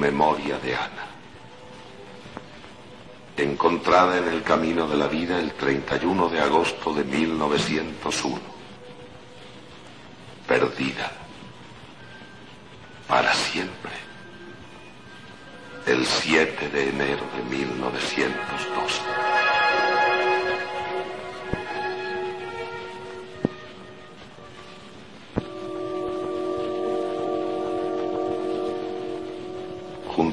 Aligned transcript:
Memoria 0.00 0.58
de 0.58 0.74
Ana. 0.74 1.06
Encontrada 3.36 4.16
en 4.18 4.28
el 4.28 4.42
camino 4.42 4.88
de 4.88 4.96
la 4.96 5.06
vida 5.06 5.38
el 5.38 5.52
31 5.52 6.28
de 6.30 6.40
agosto 6.40 6.92
de 6.94 7.04
1901. 7.04 8.40
Perdida. 10.48 11.12
Para 13.06 13.32
siempre. 13.34 13.92
El 15.86 16.06
7 16.06 16.68
de 16.70 16.88
enero 16.88 17.24
de 17.36 17.56
1912. 17.56 19.09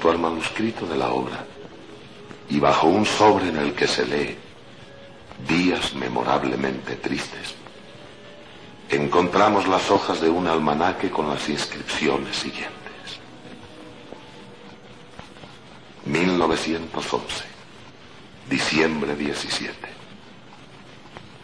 Al 0.09 0.19
manuscrito 0.19 0.86
de 0.86 0.97
la 0.97 1.11
obra 1.11 1.45
y 2.50 2.59
bajo 2.59 2.88
un 2.88 3.05
sobre 3.05 3.50
en 3.50 3.58
el 3.58 3.73
que 3.73 3.88
se 3.88 4.05
lee 4.05 4.38
días 5.47 5.94
memorablemente 5.94 6.95
tristes, 6.95 7.55
encontramos 8.89 9.67
las 9.67 9.91
hojas 9.91 10.22
de 10.22 10.30
un 10.30 10.47
almanaque 10.47 11.09
con 11.09 11.30
las 11.30 11.47
inscripciones 11.49 12.36
siguientes. 12.36 12.77
1911, 16.05 17.44
diciembre 18.49 19.16
17, 19.16 19.75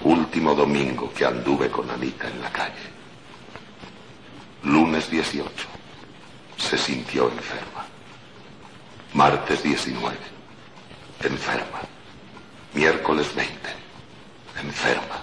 último 0.05 0.55
domingo 0.55 1.11
que 1.13 1.25
anduve 1.25 1.69
con 1.69 1.89
Anita 1.89 2.29
en 2.29 2.41
la 2.41 2.51
calle. 2.51 2.93
Lunes 4.63 5.09
18, 5.09 5.49
se 6.57 6.77
sintió 6.77 7.29
enferma. 7.29 7.92
Martes 9.13 9.61
19. 9.61 10.17
Enferma. 11.21 11.81
Miércoles 12.73 13.33
20. 13.35 13.53
Enferma. 14.59 15.21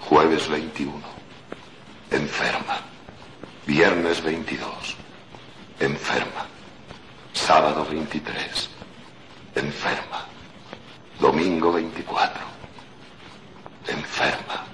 Jueves 0.00 0.46
21. 0.46 0.92
Enferma. 2.10 2.80
Viernes 3.66 4.22
22. 4.22 4.96
Enferma. 5.80 6.46
Sábado 7.32 7.86
23. 7.86 8.68
Enferma. 9.54 10.26
Domingo 11.18 11.72
24. 11.72 12.42
Enferma. 13.86 14.66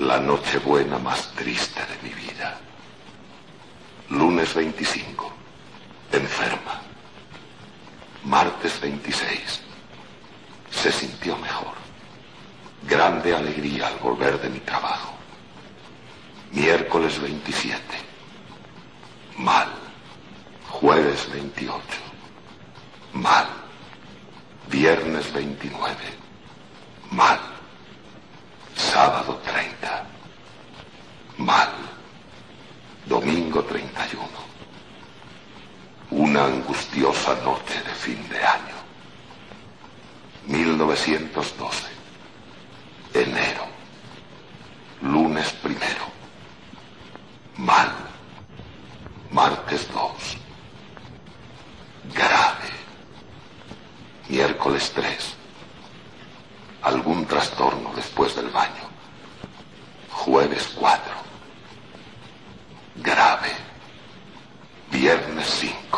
La 0.00 0.20
nochebuena 0.20 0.98
más 0.98 1.32
triste 1.32 1.80
de 1.80 2.08
mi 2.08 2.14
vida. 2.14 2.60
Lunes 4.10 4.52
25. 4.52 5.29
Martes 8.24 8.80
26. 8.80 9.60
Se 10.70 10.92
sintió 10.92 11.36
mejor. 11.38 11.74
Grande 12.86 13.34
alegría 13.34 13.88
al 13.88 13.96
volver 13.98 14.40
de 14.40 14.50
mi 14.50 14.60
trabajo. 14.60 15.14
Miércoles 16.52 17.20
27. 17.20 17.82
Mal. 19.38 19.68
Jueves 20.68 21.28
28. 21.32 21.80
Mal. 23.14 23.46
Viernes 24.68 25.32
29. 25.32 25.96
Mal. 27.10 27.40
Sábado 28.76 29.40
30. 29.44 30.06
Mal. 31.38 31.70
Domingo 33.06 33.64
31. 33.64 34.28
Una 36.10 36.44
angustiosa 36.44 37.36
noche 37.44 37.80
de 37.82 37.94
fin 37.94 38.28
de 38.28 38.44
año. 38.44 38.74
1912. 40.46 41.86
Enero. 43.14 43.64
Lunes 45.02 45.52
primero. 45.62 46.04
Mal. 47.56 47.92
Martes 49.30 49.88
2. 49.92 50.12
Grave. 52.12 52.70
Miércoles 54.28 54.92
3. 54.92 55.34
Algún 56.82 57.26
trastorno 57.26 57.92
después 57.94 58.34
del 58.34 58.48
baño. 58.48 58.88
Jueves 60.10 60.74
4. 60.76 61.12
Grave. 62.96 63.70
Viernes 65.10 65.44
5. 65.60 65.89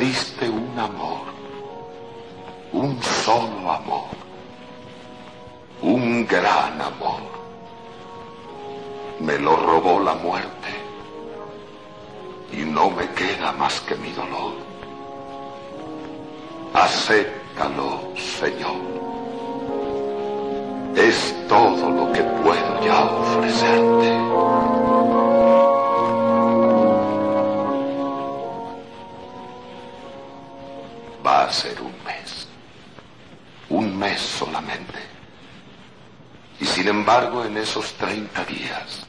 Diste 0.00 0.48
un 0.48 0.78
amor, 0.78 1.26
un 2.72 3.00
solo 3.02 3.70
amor, 3.70 4.08
un 5.82 6.26
gran 6.26 6.80
amor. 6.80 7.20
Me 9.20 9.38
lo 9.38 9.54
robó 9.56 10.00
la 10.00 10.14
muerte 10.14 10.70
y 12.50 12.64
no 12.64 12.90
me 12.90 13.06
queda 13.10 13.52
más 13.52 13.78
que 13.82 13.94
mi 13.96 14.10
dolor. 14.12 14.54
Acéptalo, 16.72 18.00
Señor. 18.16 18.80
Es 20.96 21.34
todo 21.46 21.90
lo 21.90 21.99
en 37.44 37.56
esos 37.56 37.92
30 37.94 38.44
días, 38.44 39.06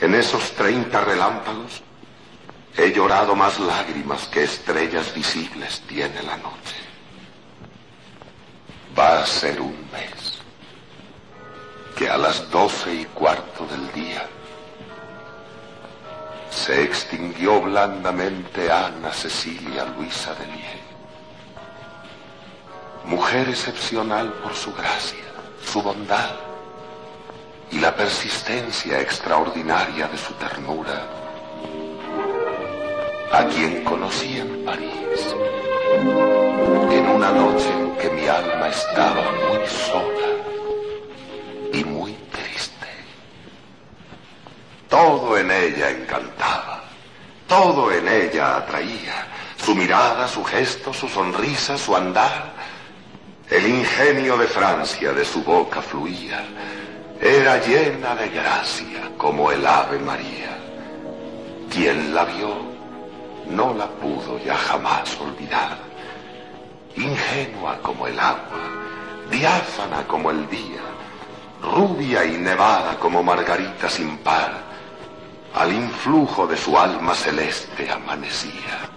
en 0.00 0.14
esos 0.14 0.50
30 0.52 1.04
relámpagos, 1.04 1.82
He 2.78 2.92
llorado 2.92 3.34
más 3.34 3.58
lágrimas 3.58 4.26
que 4.26 4.44
estrellas 4.44 5.14
visibles 5.14 5.80
tiene 5.88 6.22
la 6.22 6.36
noche. 6.36 6.76
Va 8.98 9.22
a 9.22 9.26
ser 9.26 9.62
un 9.62 9.78
mes 9.90 10.40
que 11.96 12.10
a 12.10 12.18
las 12.18 12.50
doce 12.50 12.92
y 12.92 13.04
cuarto 13.06 13.66
del 13.66 13.90
día 13.92 14.26
se 16.50 16.82
extinguió 16.82 17.62
blandamente 17.62 18.70
Ana 18.70 19.10
Cecilia 19.10 19.86
Luisa 19.96 20.34
de 20.34 20.46
Liege. 20.48 20.82
Mujer 23.06 23.48
excepcional 23.48 24.34
por 24.42 24.54
su 24.54 24.74
gracia, 24.74 25.24
su 25.64 25.80
bondad 25.80 26.45
y 27.70 27.78
la 27.80 27.94
persistencia 27.94 29.00
extraordinaria 29.00 30.08
de 30.08 30.16
su 30.16 30.32
ternura, 30.34 31.06
a 33.32 33.44
quien 33.46 33.84
conocí 33.84 34.38
en 34.38 34.64
París, 34.64 35.34
en 36.90 37.08
una 37.08 37.32
noche 37.32 37.70
en 37.72 37.96
que 37.96 38.10
mi 38.10 38.26
alma 38.26 38.68
estaba 38.68 39.32
muy 39.32 39.66
sola 39.66 40.28
y 41.72 41.84
muy 41.84 42.12
triste. 42.30 42.86
Todo 44.88 45.36
en 45.36 45.50
ella 45.50 45.90
encantaba, 45.90 46.84
todo 47.48 47.92
en 47.92 48.08
ella 48.08 48.56
atraía, 48.58 49.26
su 49.56 49.74
mirada, 49.74 50.28
su 50.28 50.44
gesto, 50.44 50.92
su 50.92 51.08
sonrisa, 51.08 51.76
su 51.76 51.96
andar. 51.96 52.54
El 53.50 53.66
ingenio 53.66 54.36
de 54.36 54.46
Francia 54.46 55.12
de 55.12 55.24
su 55.24 55.42
boca 55.42 55.80
fluía, 55.80 56.44
era 57.46 57.64
llena 57.64 58.16
de 58.16 58.28
gracia 58.30 59.08
como 59.16 59.52
el 59.52 59.64
Ave 59.64 60.00
María. 60.00 60.58
Quien 61.70 62.12
la 62.12 62.24
vio 62.24 62.56
no 63.48 63.72
la 63.72 63.86
pudo 63.86 64.36
ya 64.44 64.56
jamás 64.56 65.16
olvidar. 65.20 65.78
Ingenua 66.96 67.78
como 67.82 68.08
el 68.08 68.18
agua, 68.18 68.64
diáfana 69.30 70.04
como 70.08 70.32
el 70.32 70.50
día, 70.50 70.82
rubia 71.62 72.24
y 72.24 72.36
nevada 72.36 72.98
como 72.98 73.22
margarita 73.22 73.88
sin 73.88 74.18
par, 74.18 74.50
al 75.54 75.72
influjo 75.72 76.48
de 76.48 76.56
su 76.56 76.76
alma 76.76 77.14
celeste 77.14 77.88
amanecía. 77.88 78.90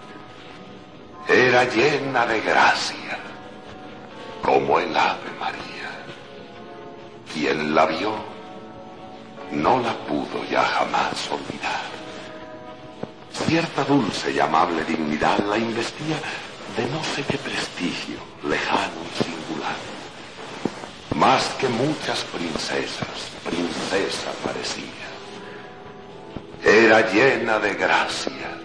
Era 1.28 1.62
llena 1.66 2.26
de 2.26 2.40
gracia 2.40 3.16
como 4.42 4.80
el 4.80 4.96
Ave 4.96 5.30
María. 5.38 5.90
Quien 7.32 7.76
la 7.76 7.86
vio 7.86 8.29
no 9.52 9.80
la 9.80 9.94
pudo 10.06 10.44
ya 10.50 10.62
jamás 10.62 11.28
olvidar. 11.30 11.90
Cierta 13.46 13.84
dulce 13.84 14.32
y 14.32 14.40
amable 14.40 14.84
dignidad 14.84 15.38
la 15.40 15.58
investía 15.58 16.16
de 16.76 16.86
no 16.86 17.02
sé 17.02 17.22
qué 17.24 17.38
prestigio, 17.38 18.18
lejano 18.44 19.00
y 19.10 19.24
singular. 19.24 19.76
Más 21.16 21.44
que 21.58 21.68
muchas 21.68 22.24
princesas, 22.24 23.30
princesa 23.44 24.30
parecía. 24.44 24.84
Era 26.62 27.10
llena 27.10 27.58
de 27.58 27.74
gracia, 27.74 28.56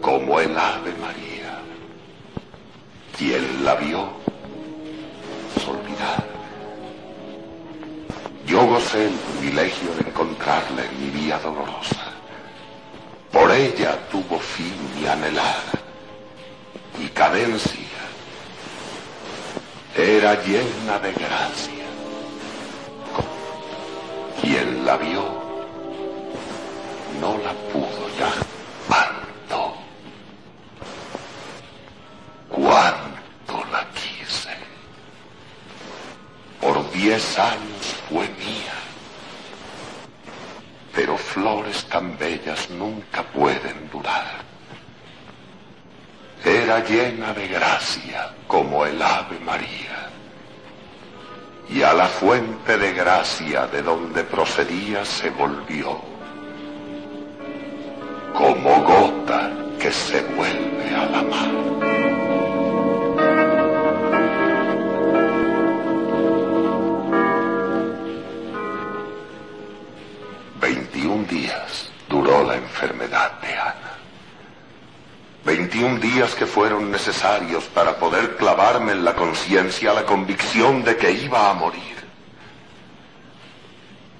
como 0.00 0.40
el 0.40 0.58
Ave 0.58 0.92
María. 1.00 1.58
Quien 3.16 3.64
la 3.64 3.74
vio, 3.74 4.10
Yo 8.48 8.66
gocé 8.66 9.08
el 9.08 9.12
privilegio 9.12 9.94
de 9.96 10.08
encontrarla 10.08 10.82
en 10.82 10.98
mi 10.98 11.10
vía 11.10 11.38
dolorosa. 11.38 12.14
Por 13.30 13.50
ella 13.52 13.98
tuvo 14.10 14.38
fin 14.38 14.74
mi 14.96 15.06
anhelar 15.06 15.60
y 16.98 17.08
cadencia. 17.08 18.00
Era 19.94 20.42
llena 20.42 20.98
de 20.98 21.12
gracia. 21.12 21.84
Quien 24.40 24.86
la 24.86 24.96
vio 24.96 25.24
no 27.20 27.36
la 27.44 27.52
pudo 27.70 28.08
ya. 28.18 28.47
Diez 36.98 37.38
años 37.38 37.84
fue 38.08 38.26
mía. 38.44 38.78
Pero 40.94 41.16
flores 41.16 41.84
tan 41.84 42.18
bellas 42.18 42.68
nunca 42.70 43.22
pueden 43.22 43.88
durar. 43.92 44.42
Era 46.44 46.84
llena 46.84 47.32
de 47.34 47.46
gracia 47.46 48.34
como 48.48 48.84
el 48.84 49.00
Ave 49.00 49.38
María. 49.38 50.10
Y 51.70 51.82
a 51.82 51.92
la 51.92 52.06
fuente 52.06 52.76
de 52.76 52.92
gracia 52.92 53.68
de 53.68 53.80
donde 53.82 54.24
procedía 54.24 55.04
se 55.04 55.30
volvió. 55.30 56.00
Como 58.34 58.82
gota 58.82 59.52
que 59.78 59.92
se 59.92 60.20
vuelve 60.34 60.67
21 70.98 71.24
días 71.28 71.90
duró 72.08 72.42
la 72.42 72.56
enfermedad 72.56 73.40
de 73.40 73.52
Ana. 73.52 73.98
21 75.44 76.00
días 76.00 76.34
que 76.34 76.44
fueron 76.44 76.90
necesarios 76.90 77.64
para 77.66 77.96
poder 77.96 78.36
clavarme 78.36 78.92
en 78.92 79.04
la 79.04 79.14
conciencia 79.14 79.94
la 79.94 80.04
convicción 80.04 80.82
de 80.82 80.96
que 80.96 81.12
iba 81.12 81.50
a 81.50 81.54
morir. 81.54 81.96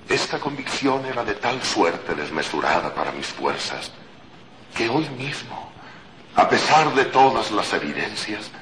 Esta 0.08 0.38
convicción 0.38 1.04
era 1.04 1.25
de 1.25 1.34
tal 1.34 1.60
suerte 1.64 2.14
desmesurada 2.14 2.94
para 2.94 3.10
mis 3.10 3.26
fuerzas 3.26 3.90
que 4.76 4.88
hoy 4.88 5.08
mismo, 5.19 5.72
a 6.36 6.48
pesar 6.48 6.94
de 6.94 7.06
todas 7.06 7.50
las 7.50 7.72
evidencias, 7.72 8.52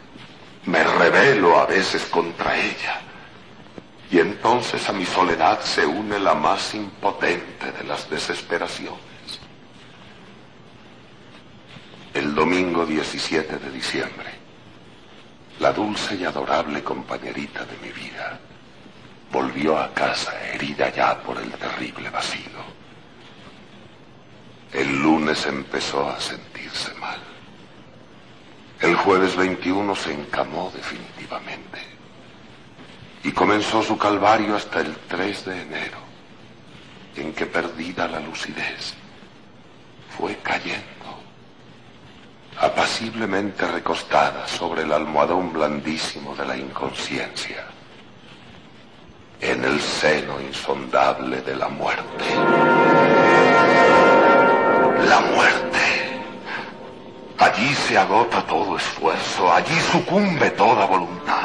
me 0.64 0.82
rebelo 0.82 1.60
a 1.60 1.66
veces 1.66 2.06
contra 2.06 2.56
ella 2.56 3.05
y 4.10 4.20
entonces 4.20 4.88
a 4.88 4.92
mi 4.92 5.04
soledad 5.04 5.60
se 5.62 5.84
une 5.84 6.18
la 6.20 6.34
más 6.34 6.74
impotente 6.74 7.72
de 7.72 7.84
las 7.84 8.08
desesperaciones. 8.08 9.00
El 12.14 12.34
domingo 12.34 12.86
17 12.86 13.58
de 13.58 13.70
diciembre, 13.70 14.30
la 15.58 15.72
dulce 15.72 16.14
y 16.14 16.24
adorable 16.24 16.82
compañerita 16.82 17.64
de 17.64 17.76
mi 17.78 17.92
vida 17.92 18.38
volvió 19.32 19.76
a 19.78 19.92
casa 19.92 20.32
herida 20.52 20.90
ya 20.94 21.20
por 21.20 21.36
el 21.38 21.50
terrible 21.52 22.08
vacío. 22.10 22.76
El 24.72 25.02
lunes 25.02 25.44
empezó 25.46 26.08
a 26.08 26.20
sentirse 26.20 26.94
mal. 26.94 27.18
El 28.80 28.94
jueves 28.94 29.36
21 29.36 29.94
se 29.96 30.12
encamó 30.12 30.70
definitivamente 30.74 31.95
y 33.26 33.32
comenzó 33.32 33.82
su 33.82 33.98
calvario 33.98 34.54
hasta 34.54 34.78
el 34.78 34.94
3 35.08 35.46
de 35.46 35.62
enero, 35.62 35.98
en 37.16 37.32
que 37.32 37.44
perdida 37.44 38.06
la 38.06 38.20
lucidez, 38.20 38.94
fue 40.16 40.36
cayendo, 40.36 40.84
apaciblemente 42.60 43.66
recostada 43.66 44.46
sobre 44.46 44.82
el 44.82 44.92
almohadón 44.92 45.52
blandísimo 45.52 46.36
de 46.36 46.46
la 46.46 46.56
inconsciencia, 46.56 47.66
en 49.40 49.64
el 49.64 49.80
seno 49.80 50.40
insondable 50.40 51.40
de 51.40 51.56
la 51.56 51.68
muerte. 51.68 52.24
La 55.04 55.20
muerte. 55.34 55.78
Allí 57.38 57.74
se 57.74 57.98
agota 57.98 58.46
todo 58.46 58.76
esfuerzo, 58.76 59.52
allí 59.52 59.78
sucumbe 59.90 60.50
toda 60.52 60.86
voluntad 60.86 61.35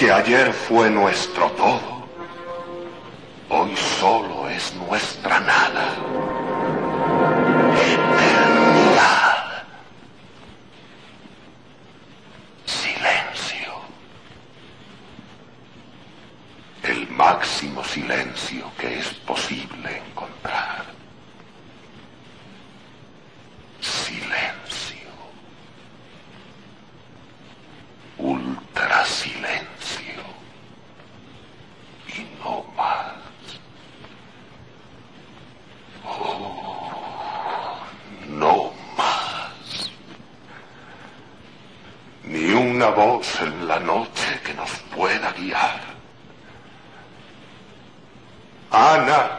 que 0.00 0.10
ayer 0.10 0.50
fue 0.50 0.88
nuestro 0.88 1.50
todo, 1.50 2.08
hoy 3.50 3.76
solo 3.76 4.48
es 4.48 4.74
nuestra 4.88 5.38
nada. 5.40 5.94
Eternidad. 7.76 9.62
Silencio. 12.64 13.72
El 16.82 17.06
máximo 17.10 17.84
silencio 17.84 18.72
que 18.78 19.00
es 19.00 19.08
posible 19.26 19.98
encontrar. 19.98 20.86
Silencio. 23.80 24.70
ultra 28.20 29.04
silencio 29.04 30.22
y 32.08 32.42
no 32.42 32.64
más. 32.76 33.20
una 42.80 42.89
en 43.00 43.66
la 43.66 43.78
noche 43.80 44.40
que 44.44 44.52
nos 44.52 44.70
pueda 44.94 45.32
guiar. 45.32 45.80
Ana, 48.70 49.38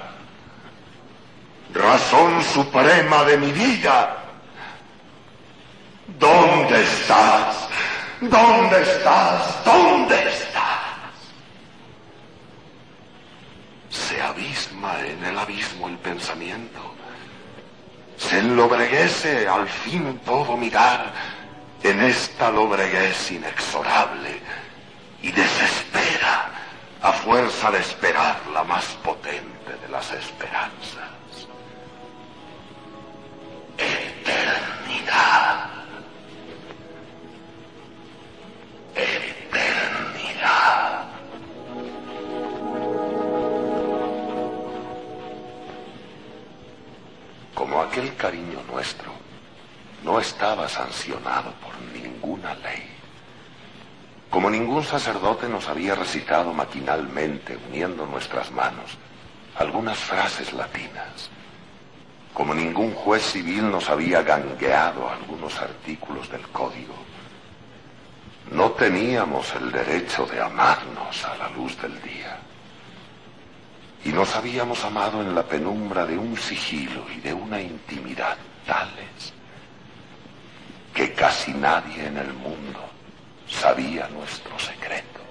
razón 1.72 2.44
suprema 2.44 3.24
de 3.24 3.38
mi 3.38 3.52
vida, 3.52 4.18
¿dónde 6.20 6.82
estás? 6.82 7.68
¿Dónde 8.22 8.82
estás? 8.82 9.64
¿Dónde 9.64 10.16
estás? 10.28 11.12
Se 13.90 14.20
abisma 14.22 15.00
en 15.06 15.24
el 15.24 15.38
abismo 15.38 15.88
el 15.88 15.98
pensamiento. 15.98 16.96
Se 18.18 18.40
enlobreguece 18.40 19.48
al 19.48 19.68
fin 19.68 20.20
todo 20.26 20.58
mirar 20.58 21.41
en 21.84 22.02
esta 22.02 22.52
lobreguez 22.52 23.32
inexorable 23.32 24.40
y 25.22 25.32
desespera 25.32 26.52
a 27.02 27.14
fuerza 27.14 27.72
de 27.72 27.80
esperar 27.80 28.40
la 28.54 28.64
más 28.64 28.86
potente 29.04 29.76
de 29.82 29.90
las 29.90 30.12
esperanzas. 30.12 31.10
Eternidad. 33.78 35.70
Eternidad. 38.96 41.06
Como 47.56 47.82
aquel 47.82 48.16
cariño 48.16 48.62
nuestro 48.72 49.11
no 50.04 50.20
estaba 50.20 50.68
sancionado 50.68 51.52
por 51.62 51.80
ninguna 51.94 52.54
ley. 52.56 52.88
Como 54.30 54.50
ningún 54.50 54.84
sacerdote 54.84 55.48
nos 55.48 55.68
había 55.68 55.94
recitado 55.94 56.54
maquinalmente, 56.54 57.58
uniendo 57.70 58.06
nuestras 58.06 58.52
manos, 58.52 58.98
algunas 59.58 59.98
frases 59.98 60.54
latinas. 60.54 61.30
Como 62.34 62.54
ningún 62.54 62.94
juez 62.94 63.24
civil 63.24 63.70
nos 63.70 63.90
había 63.90 64.24
gangueado 64.24 65.10
algunos 65.10 65.60
artículos 65.60 66.32
del 66.32 66.48
código. 66.48 66.96
No 68.52 68.72
teníamos 68.72 69.54
el 69.56 69.72
derecho 69.72 70.26
de 70.26 70.42
amarnos 70.42 71.26
a 71.26 71.36
la 71.36 71.50
luz 71.50 71.80
del 71.82 72.02
día. 72.02 72.40
Y 74.04 74.10
nos 74.10 74.36
habíamos 74.36 74.84
amado 74.84 75.22
en 75.22 75.36
la 75.36 75.44
penumbra 75.44 76.06
de 76.06 76.18
un 76.18 76.36
sigilo 76.38 77.06
y 77.16 77.20
de 77.20 77.34
una 77.34 77.62
intimidad 77.62 78.38
tales 78.66 79.34
que 80.94 81.14
casi 81.14 81.54
nadie 81.54 82.08
en 82.08 82.18
el 82.18 82.34
mundo 82.34 82.80
sabía 83.48 84.08
nuestro 84.10 84.58
secreto. 84.60 85.22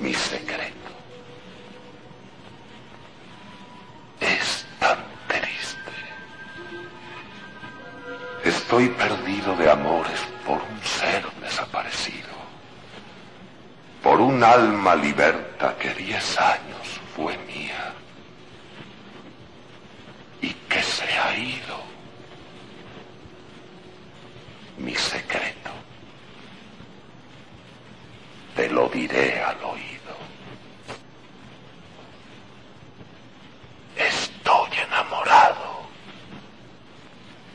Mi 0.00 0.14
secreto 0.14 0.90
es 4.20 4.66
tan 4.78 4.98
triste. 5.26 5.92
Estoy 8.44 8.88
perdido 8.90 9.56
de 9.56 9.70
amores 9.70 10.20
por 10.46 10.62
un 10.62 10.82
ser 10.82 11.26
desaparecido, 11.42 12.28
por 14.02 14.20
un 14.20 14.42
alma 14.42 14.94
liberta 14.94 15.76
que 15.78 15.92
diez 15.94 16.38
años 16.38 17.00
fue 17.16 17.36
mía 17.38 17.92
y 20.40 20.50
que 20.68 20.82
se 20.82 21.04
ha 21.04 21.36
ido. 21.36 21.78
Mi 24.78 24.94
secreto. 24.94 25.70
Te 28.54 28.70
diré 28.92 29.42
al 29.42 29.56
oído. 29.64 30.14
Estoy 33.96 34.70
enamorado 34.86 35.88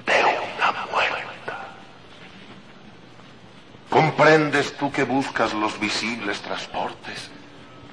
de 0.05 0.23
una 0.23 0.71
muerta. 0.91 1.67
¿Comprendes 3.89 4.75
tú 4.77 4.91
que 4.91 5.03
buscas 5.03 5.53
los 5.53 5.79
visibles 5.79 6.41
transportes? 6.41 7.29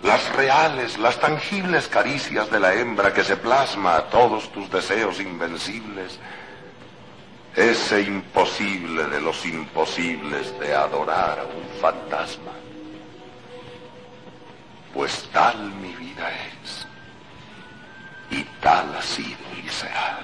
las 0.03 0.35
reales, 0.35 0.99
las 0.99 1.21
tangibles 1.21 1.89
caricias 1.89 2.51
de 2.51 2.61
la 2.61 2.75
hembra 2.75 3.13
que 3.13 3.25
se 3.25 3.37
plasma 3.37 3.97
a 3.97 4.05
todos 4.05 4.51
tus 4.51 4.71
deseos 4.71 5.21
invencibles, 5.21 6.19
ese 7.55 8.03
imposible 8.03 9.05
de 9.05 9.21
los 9.21 9.45
imposibles 9.45 10.59
de 10.59 10.75
adorar 10.75 11.41
a 11.41 11.45
un 11.45 11.81
fantasma. 11.81 12.53
Pues 14.95 15.29
tal 15.33 15.73
mi 15.75 15.95
vida 15.95 16.31
es, 16.31 16.87
y 18.31 18.45
tal 18.61 18.95
ha 18.97 19.03
sido 19.03 19.39
y 19.65 19.69
será. 19.69 20.19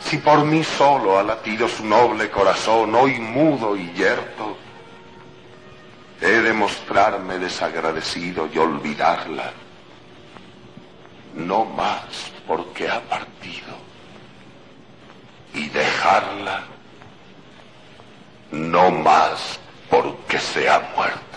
Si 0.00 0.18
por 0.18 0.44
mí 0.44 0.62
solo 0.62 1.18
ha 1.18 1.22
latido 1.22 1.68
su 1.68 1.84
noble 1.84 2.30
corazón, 2.30 2.94
hoy 2.94 3.18
mudo 3.18 3.76
y 3.76 3.92
yerto, 3.92 4.56
He 6.20 6.40
de 6.40 6.52
mostrarme 6.54 7.38
desagradecido 7.38 8.48
y 8.52 8.56
olvidarla, 8.56 9.52
no 11.34 11.66
más 11.66 12.32
porque 12.46 12.88
ha 12.88 13.00
partido, 13.02 13.76
y 15.52 15.68
dejarla, 15.68 16.64
no 18.50 18.90
más 18.90 19.60
porque 19.90 20.38
se 20.38 20.70
ha 20.70 20.80
muerto. 20.96 21.35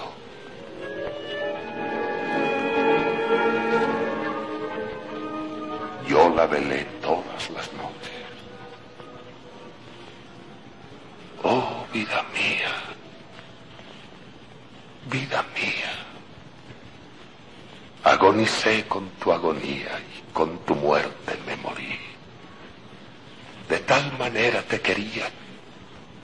La 6.39 6.45
velé 6.47 6.85
todas 7.01 7.49
las 7.49 7.67
noches. 7.73 8.19
Oh, 11.43 11.85
vida 11.91 12.23
mía 12.33 12.89
vida 15.09 15.43
mía. 15.55 15.91
Agonicé 18.03 18.85
con 18.87 19.09
tu 19.19 19.31
agonía 19.31 19.99
y 20.15 20.33
con 20.33 20.57
tu 20.59 20.75
muerte 20.75 21.37
me 21.45 21.55
morí. 21.57 21.97
De 23.67 23.79
tal 23.79 24.17
manera 24.17 24.61
te 24.63 24.79
quería 24.79 25.29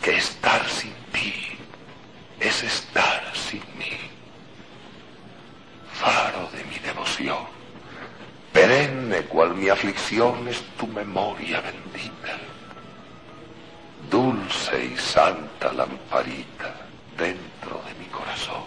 que 0.02 0.18
estar 0.18 0.68
sin 0.70 0.94
ti 1.12 1.34
es 2.40 2.64
estar 2.64 3.24
sin 3.34 3.64
mí. 3.78 3.98
Faro 5.94 6.50
de 6.52 6.64
mi 6.66 6.78
devoción, 6.80 7.46
perenne 8.54 9.22
cual 9.24 9.55
mi 9.66 9.72
aflicción 9.72 10.48
es 10.48 10.62
tu 10.78 10.86
memoria 10.86 11.60
bendita. 11.60 12.38
Dulce 14.12 14.92
y 14.94 14.96
santa 14.96 15.74
lamparita 15.74 16.72
dentro 17.18 17.82
de 17.88 17.96
mi 18.00 18.06
corazón 18.12 18.65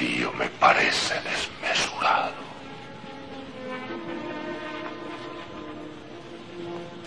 vacío 0.00 0.32
me 0.32 0.48
parece 0.48 1.14
desmesurado. 1.20 2.32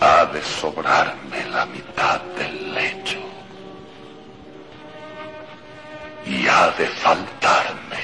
Ha 0.00 0.26
de 0.26 0.42
sobrarme 0.42 1.44
la 1.50 1.66
mitad 1.66 2.20
del 2.36 2.74
lecho 2.74 3.18
y 6.26 6.46
ha 6.46 6.70
de 6.70 6.86
faltarme 6.86 8.02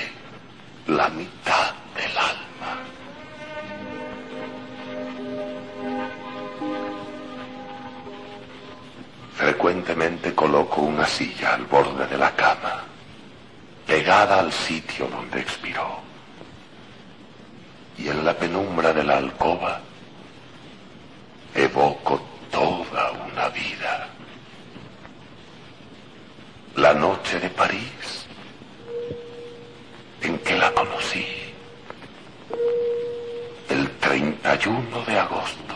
la 0.86 1.08
mitad 1.10 1.72
del 1.94 2.16
alma. 2.18 2.78
Frecuentemente 9.34 10.34
coloco 10.34 10.82
una 10.82 11.06
silla 11.06 11.54
al 11.54 11.64
borde 11.66 12.06
de 12.06 12.18
la 12.18 12.34
cama, 12.34 12.89
pegada 14.00 14.40
al 14.40 14.50
sitio 14.50 15.06
donde 15.08 15.40
expiró. 15.40 16.00
Y 17.98 18.08
en 18.08 18.24
la 18.24 18.32
penumbra 18.32 18.94
de 18.94 19.04
la 19.04 19.18
alcoba 19.18 19.78
evoco 21.54 22.18
toda 22.50 23.12
una 23.12 23.50
vida. 23.50 24.08
La 26.76 26.94
noche 26.94 27.38
de 27.40 27.50
París 27.50 28.24
en 30.22 30.38
que 30.38 30.56
la 30.56 30.72
conocí, 30.72 31.26
el 33.68 33.90
31 33.98 35.02
de 35.06 35.18
agosto 35.18 35.74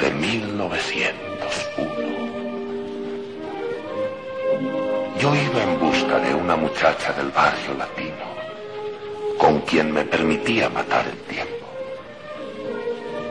de 0.00 0.10
1901. 0.10 2.25
Yo 5.18 5.34
iba 5.34 5.62
en 5.62 5.78
busca 5.80 6.18
de 6.18 6.34
una 6.34 6.56
muchacha 6.56 7.12
del 7.14 7.30
barrio 7.30 7.74
latino, 7.78 8.26
con 9.38 9.60
quien 9.60 9.92
me 9.92 10.04
permitía 10.04 10.68
matar 10.68 11.06
el 11.06 11.18
tiempo. 11.22 11.66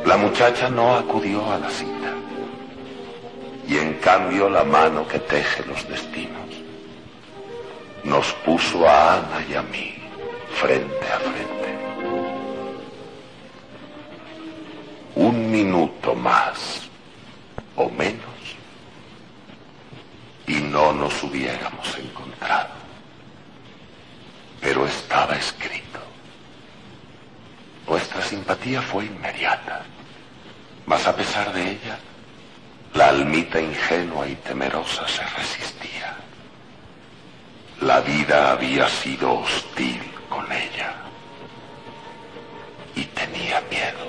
La 0.06 0.18
muchacha 0.18 0.70
no 0.70 0.96
acudió 0.96 1.52
a 1.52 1.60
la 1.60 1.70
cita, 1.70 2.14
y 3.68 3.78
en 3.78 3.94
cambio 3.96 4.50
la 4.50 4.64
mano 4.64 5.08
que 5.08 5.20
teje 5.20 5.64
los 5.66 5.88
destinos 5.88 6.46
nos 8.06 8.32
puso 8.46 8.88
a 8.88 9.16
Ana 9.16 9.46
y 9.50 9.56
a 9.56 9.64
mí 9.64 9.96
frente 10.54 11.06
a 11.08 11.20
frente. 11.20 11.76
Un 15.16 15.52
minuto 15.52 16.14
más 16.14 16.88
o 17.76 17.90
menos 17.90 18.35
no 20.76 20.92
nos 20.92 21.24
hubiéramos 21.24 21.98
encontrado. 21.98 22.76
Pero 24.60 24.86
estaba 24.86 25.38
escrito. 25.38 26.02
Nuestra 27.88 28.22
simpatía 28.22 28.82
fue 28.82 29.06
inmediata, 29.06 29.84
mas 30.86 31.08
a 31.08 31.16
pesar 31.16 31.54
de 31.54 31.72
ella, 31.72 31.98
la 32.94 33.08
almita 33.08 33.62
ingenua 33.62 34.28
y 34.28 34.36
temerosa 34.36 35.08
se 35.08 35.24
resistía. 35.38 36.18
La 37.80 38.02
vida 38.02 38.52
había 38.52 38.90
sido 38.90 39.34
hostil 39.40 40.02
con 40.28 40.46
ella 40.52 40.94
y 42.98 43.04
tenía 43.20 43.62
miedo. 43.70 44.06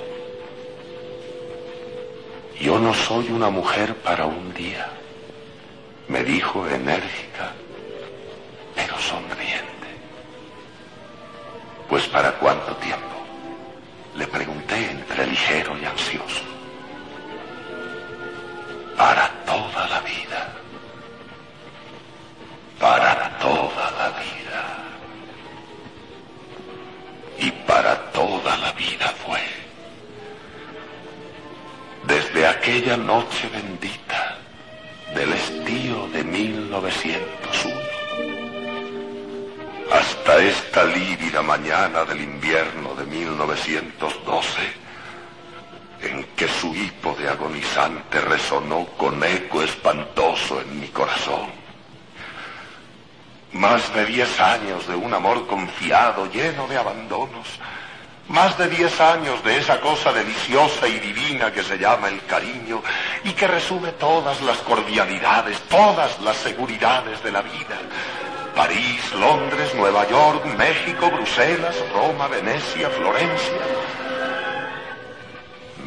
Yo 2.59 2.77
no 2.77 2.93
soy 2.93 3.29
una 3.29 3.49
mujer 3.49 3.95
para 3.95 4.25
un 4.25 4.53
día, 4.53 4.89
me 6.07 6.23
dijo 6.23 6.67
enérgica, 6.67 7.51
pero 8.75 8.97
sonriente. 8.99 9.87
Pues 11.89 12.07
para 12.07 12.31
cuánto 12.33 12.75
tiempo? 12.77 13.05
Le 14.15 14.27
pregunté 14.27 14.91
entre 14.91 15.27
ligero 15.27 15.77
y 15.77 15.85
ansioso. 15.85 16.43
Para 18.97 19.29
toda 19.45 19.87
la 19.87 19.99
vida 20.01 20.57
para 22.79 23.37
toda 23.39 23.91
la 23.91 24.09
vida. 24.19 24.61
Y 27.39 27.51
para 27.67 27.95
toda 28.11 28.57
la 28.57 28.71
vida 28.73 29.07
fue. 29.25 29.41
Desde 32.03 32.47
aquella 32.47 32.97
noche 32.97 33.49
bendita 33.49 34.06
1901 36.37 37.81
hasta 39.91 40.37
esta 40.37 40.83
lívida 40.83 41.41
mañana 41.41 42.05
del 42.05 42.21
invierno 42.21 42.93
de 42.93 43.05
1912 43.05 44.61
en 46.01 46.23
que 46.35 46.47
su 46.47 46.75
hipo 46.75 47.15
de 47.17 47.29
agonizante 47.29 48.21
resonó 48.21 48.85
con 48.97 49.23
eco 49.23 49.63
espantoso 49.63 50.61
en 50.61 50.79
mi 50.79 50.87
corazón 50.89 51.57
más 53.53 53.93
de 53.95 54.05
diez 54.05 54.39
años 54.39 54.87
de 54.87 54.95
un 54.95 55.13
amor 55.13 55.47
confiado, 55.47 56.29
lleno 56.31 56.67
de 56.67 56.77
abandonos. 56.77 57.59
Más 58.29 58.57
de 58.57 58.67
diez 58.67 58.99
años 58.99 59.41
de 59.43 59.57
esa 59.57 59.79
cosa 59.79 60.11
deliciosa 60.11 60.85
y 60.87 60.99
divina 60.99 61.51
que 61.51 61.63
se 61.63 61.77
llama 61.77 62.09
el 62.09 62.25
cariño 62.25 62.83
y 63.23 63.31
que 63.31 63.47
resume 63.47 63.93
todas 63.93 64.41
las 64.41 64.57
cordialidades, 64.59 65.61
todas 65.69 66.19
las 66.21 66.35
seguridades 66.35 67.23
de 67.23 67.31
la 67.31 67.41
vida. 67.41 67.77
París, 68.53 69.13
Londres, 69.13 69.73
Nueva 69.75 70.09
York, 70.09 70.43
México, 70.57 71.09
Bruselas, 71.09 71.75
Roma, 71.93 72.27
Venecia, 72.27 72.89
Florencia. 72.89 73.61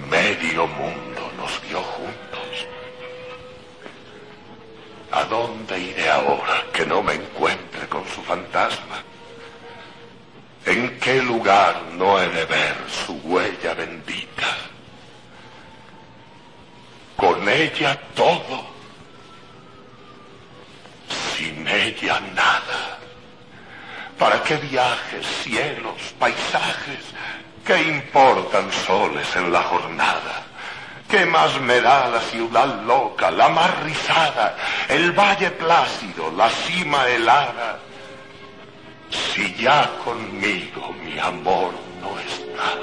Medio 0.09 0.66
mundo 0.66 1.33
nos 1.37 1.61
vio 1.68 1.83
juntos. 1.83 2.66
¿A 5.12 5.24
dónde 5.24 5.79
iré 5.79 6.09
ahora 6.09 6.64
que 6.72 6.87
no 6.87 7.03
me 7.03 7.14
encuentre 7.14 7.87
con 7.88 8.07
su 8.09 8.22
fantasma? 8.22 9.10
¿En 11.11 11.16
qué 11.16 11.23
lugar 11.25 11.83
no 11.96 12.20
he 12.20 12.29
de 12.29 12.44
ver 12.44 12.77
su 12.88 13.14
huella 13.25 13.75
bendita? 13.75 14.46
Con 17.16 17.49
ella 17.49 17.99
todo, 18.14 18.64
sin 21.37 21.66
ella 21.66 22.20
nada. 22.33 22.99
¿Para 24.20 24.40
qué 24.44 24.55
viajes, 24.59 25.27
cielos, 25.42 26.14
paisajes? 26.16 27.05
¿Qué 27.66 27.83
importan 27.83 28.70
soles 28.70 29.35
en 29.35 29.51
la 29.53 29.64
jornada? 29.64 30.44
¿Qué 31.09 31.27
más 31.27 31.61
me 31.61 31.81
da 31.81 32.09
la 32.09 32.20
ciudad 32.20 32.83
loca, 32.85 33.33
la 33.33 33.49
mar 33.49 33.83
rizada, 33.83 34.57
el 34.88 35.11
valle 35.11 35.51
plácido, 35.51 36.31
la 36.37 36.49
cima 36.49 37.09
helada? 37.09 37.89
Si 39.40 39.55
ya 39.55 39.88
conmigo 40.05 40.92
mi 41.03 41.18
amor 41.18 41.72
no 42.03 42.11
está, 42.20 42.76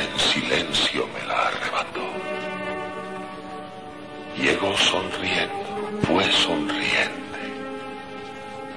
en 0.00 0.18
silencio 0.18 1.06
me 1.08 1.26
la 1.26 1.48
arrebató. 1.48 2.06
Llegó 4.36 4.76
sonriendo, 4.76 6.00
fue 6.02 6.24
sonriente, 6.32 7.40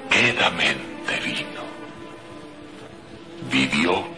quedamente 0.09 1.19
vino, 1.23 1.63
vivió 3.49 4.12